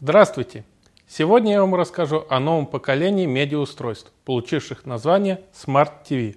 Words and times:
Здравствуйте! 0.00 0.64
Сегодня 1.08 1.54
я 1.54 1.60
вам 1.60 1.74
расскажу 1.74 2.24
о 2.30 2.38
новом 2.38 2.66
поколении 2.66 3.26
медиаустройств, 3.26 4.12
получивших 4.24 4.86
название 4.86 5.40
Smart 5.52 5.90
TV. 6.08 6.36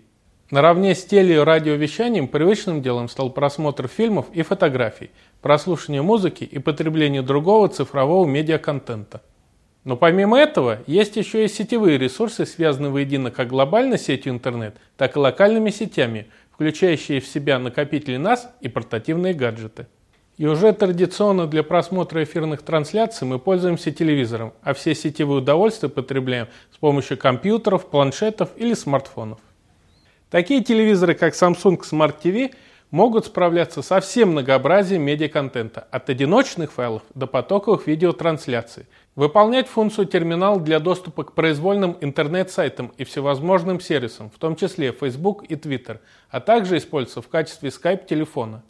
Наравне 0.50 0.96
с 0.96 1.06
теле- 1.06 1.36
и 1.36 1.38
радиовещанием 1.38 2.28
привычным 2.28 2.82
делом 2.82 3.08
стал 3.08 3.30
просмотр 3.30 3.88
фильмов 3.88 4.26
и 4.34 4.42
фотографий, 4.42 5.12
прослушивание 5.44 6.02
музыки 6.02 6.44
и 6.44 6.58
потребление 6.58 7.22
другого 7.22 7.68
цифрового 7.68 8.26
медиаконтента. 8.26 9.22
Но 9.84 9.96
помимо 9.96 10.40
этого, 10.40 10.80
есть 10.88 11.16
еще 11.16 11.46
и 11.46 11.48
сетевые 11.48 12.00
ресурсы, 12.00 12.48
связанные 12.48 12.90
воедино 12.90 13.30
как 13.30 13.50
глобальной 13.50 14.00
сетью 14.00 14.34
интернет, 14.34 14.76
так 14.98 15.16
и 15.16 15.20
локальными 15.20 15.70
сетями, 15.70 16.32
включающие 16.52 17.22
в 17.22 17.28
себя 17.28 17.60
накопители 17.60 18.18
NAS 18.18 18.40
и 18.60 18.70
портативные 18.70 19.36
гаджеты. 19.36 19.86
И 20.42 20.48
уже 20.48 20.74
традиционно 20.74 21.46
для 21.46 21.62
просмотра 21.62 22.24
эфирных 22.24 22.64
трансляций 22.64 23.28
мы 23.28 23.38
пользуемся 23.38 23.92
телевизором, 23.92 24.54
а 24.64 24.74
все 24.74 24.96
сетевые 24.96 25.38
удовольствия 25.38 25.88
потребляем 25.88 26.48
с 26.74 26.78
помощью 26.80 27.20
компьютеров, 27.20 27.86
планшетов 27.86 28.50
или 28.56 28.74
смартфонов. 28.74 29.38
Такие 30.32 30.64
телевизоры, 30.64 31.14
как 31.14 31.36
Samsung 31.36 31.82
Smart 31.82 32.16
TV, 32.24 32.56
могут 32.90 33.28
справляться 33.28 33.84
со 33.84 34.00
всем 34.00 34.32
многообразием 34.32 35.04
медиаконтента, 35.04 35.88
от 35.92 36.10
одиночных 36.10 36.72
файлов 36.72 37.04
до 37.14 37.28
потоковых 37.28 37.86
видеотрансляций, 37.86 38.88
выполнять 39.16 39.68
функцию 39.68 40.08
терминал 40.08 40.60
для 40.60 40.80
доступа 40.80 41.24
к 41.24 41.34
произвольным 41.34 41.98
интернет-сайтам 42.02 42.92
и 42.98 43.04
всевозможным 43.04 43.80
сервисам, 43.80 44.32
в 44.32 44.40
том 44.40 44.56
числе 44.56 44.92
Facebook 44.92 45.44
и 45.44 45.54
Twitter, 45.54 46.00
а 46.32 46.40
также 46.40 46.78
использоваться 46.78 47.22
в 47.22 47.28
качестве 47.28 47.70
Skype-телефона. 47.70 48.64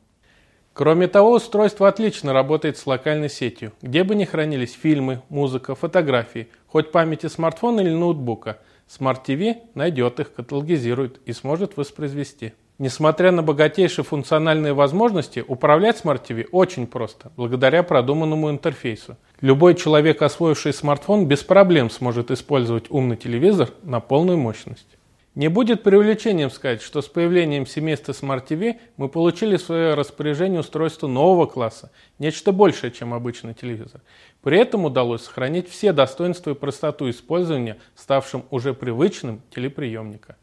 Кроме 0.73 1.09
того, 1.09 1.33
устройство 1.33 1.89
отлично 1.89 2.31
работает 2.31 2.77
с 2.77 2.87
локальной 2.87 3.29
сетью, 3.29 3.73
где 3.81 4.05
бы 4.05 4.15
ни 4.15 4.23
хранились 4.23 4.73
фильмы, 4.73 5.21
музыка, 5.27 5.75
фотографии, 5.75 6.47
хоть 6.67 6.91
памяти 6.91 7.27
смартфона 7.27 7.81
или 7.81 7.89
ноутбука. 7.89 8.59
Smart 8.87 9.19
TV 9.25 9.57
найдет 9.75 10.21
их, 10.21 10.33
каталогизирует 10.33 11.19
и 11.25 11.33
сможет 11.33 11.75
воспроизвести. 11.75 12.53
Несмотря 12.77 13.31
на 13.31 13.43
богатейшие 13.43 14.05
функциональные 14.05 14.73
возможности, 14.73 15.43
управлять 15.45 16.01
Smart 16.01 16.25
TV 16.25 16.47
очень 16.51 16.87
просто, 16.87 17.31
благодаря 17.35 17.83
продуманному 17.83 18.49
интерфейсу. 18.49 19.17
Любой 19.39 19.75
человек, 19.75 20.21
освоивший 20.21 20.73
смартфон, 20.73 21.27
без 21.27 21.43
проблем 21.43 21.89
сможет 21.89 22.31
использовать 22.31 22.89
умный 22.89 23.17
телевизор 23.17 23.69
на 23.83 23.99
полную 23.99 24.37
мощность. 24.37 24.97
Не 25.33 25.47
будет 25.47 25.81
преувеличением 25.81 26.51
сказать, 26.51 26.81
что 26.81 27.01
с 27.01 27.07
появлением 27.07 27.65
семейства 27.65 28.11
Smart 28.11 28.45
TV 28.45 28.79
мы 28.97 29.07
получили 29.07 29.55
в 29.55 29.61
свое 29.61 29.93
распоряжение 29.93 30.59
устройство 30.59 31.07
нового 31.07 31.45
класса, 31.45 31.89
нечто 32.19 32.51
большее, 32.51 32.91
чем 32.91 33.13
обычный 33.13 33.53
телевизор. 33.53 34.01
При 34.41 34.59
этом 34.59 34.83
удалось 34.83 35.23
сохранить 35.23 35.69
все 35.69 35.93
достоинства 35.93 36.51
и 36.51 36.53
простоту 36.53 37.09
использования, 37.09 37.77
ставшим 37.95 38.43
уже 38.49 38.73
привычным 38.73 39.41
телеприемника. 39.55 40.35